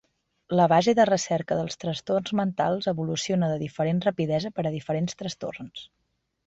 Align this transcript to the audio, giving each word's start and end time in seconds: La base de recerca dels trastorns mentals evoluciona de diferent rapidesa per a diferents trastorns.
La 0.59 0.63
base 0.71 0.95
de 0.99 1.05
recerca 1.09 1.57
dels 1.59 1.77
trastorns 1.83 2.33
mentals 2.41 2.91
evoluciona 2.95 3.51
de 3.53 3.61
diferent 3.67 4.05
rapidesa 4.09 4.53
per 4.59 4.69
a 4.71 4.77
diferents 4.81 5.23
trastorns. 5.23 5.89